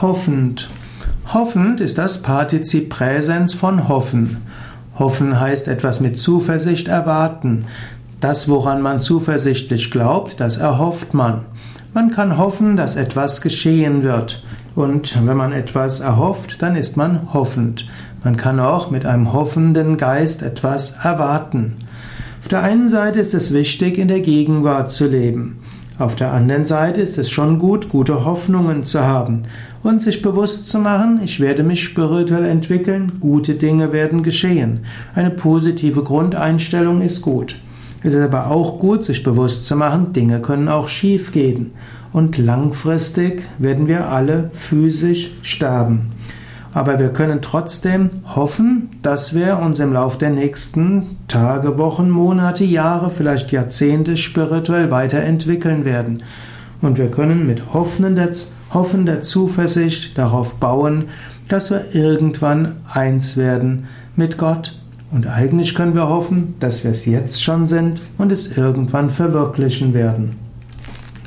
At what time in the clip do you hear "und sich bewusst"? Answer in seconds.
29.82-30.64